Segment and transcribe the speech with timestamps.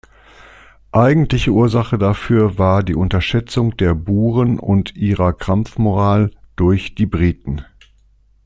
[0.93, 7.63] Eigentliche Ursache dafür war die Unterschätzung der Buren und ihrer Kampfmoral durch die Briten.